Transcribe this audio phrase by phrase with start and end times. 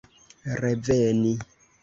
[0.61, 1.35] reveni